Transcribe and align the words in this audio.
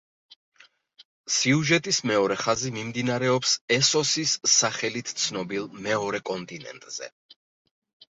სიუჟეტის 1.33 1.99
მეორე 2.11 2.37
ხაზი 2.43 2.71
მიმდინარეობს 2.77 3.51
ესოსის 3.75 4.33
სახელით 4.53 5.13
ცნობილ 5.25 5.69
მეორე 5.89 6.23
კონტინენტზე. 6.31 7.11